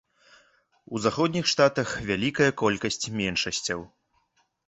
У 0.95 1.01
заходніх 1.03 1.45
штатах 1.51 1.87
вяліка 2.09 2.47
колькасць 2.61 3.11
меншасцяў. 3.21 3.79